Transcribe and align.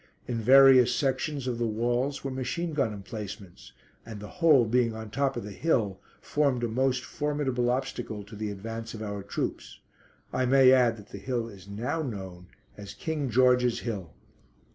In 0.27 0.41
various 0.41 0.95
sections 0.95 1.45
of 1.45 1.59
the 1.59 1.67
walls 1.67 2.23
were 2.23 2.31
machine 2.31 2.73
gun 2.73 2.91
emplacements, 2.91 3.71
and 4.03 4.19
the 4.19 4.27
whole 4.41 4.65
being 4.65 4.95
on 4.95 5.03
the 5.03 5.11
top 5.11 5.37
of 5.37 5.43
the 5.43 5.51
hill, 5.51 6.01
formed 6.21 6.63
a 6.63 6.67
most 6.67 7.03
formidable 7.03 7.69
obstacle 7.69 8.23
to 8.23 8.35
the 8.35 8.49
advance 8.49 8.95
of 8.95 9.03
our 9.03 9.21
troops. 9.21 9.79
I 10.33 10.47
may 10.47 10.71
add 10.71 10.97
that 10.97 11.09
the 11.09 11.19
hill 11.19 11.47
is 11.47 11.67
now 11.67 12.01
known 12.01 12.47
as 12.75 12.95
"King 12.95 13.29
George's 13.29 13.81
Hill." 13.81 14.15